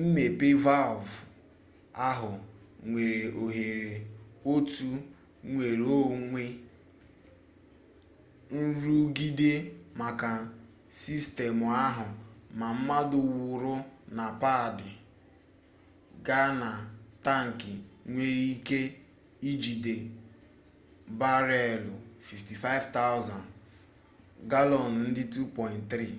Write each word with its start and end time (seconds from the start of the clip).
mmepe 0.00 0.48
valvụ 0.64 1.12
ahụ 2.08 2.30
nyere 2.90 3.22
òhèrè 3.42 3.90
otu 4.52 4.88
nnwereonwe 5.46 6.42
nrụgide 8.58 9.50
maka 10.00 10.30
sistemụ 11.00 11.66
ahụ 11.86 12.06
ma 12.58 12.68
mmanụ 12.76 13.18
wụrụ 13.36 13.74
na 14.16 14.24
paadị 14.42 14.90
gaa 16.26 16.48
na 16.60 16.68
taankị 17.24 17.72
nwere 18.12 18.40
ike 18.54 18.78
ijide 19.50 19.94
bareelụ 21.20 21.94
55,000 22.38 23.40
galọn 24.50 24.88
nde 25.08 25.22
2.3 25.32 26.10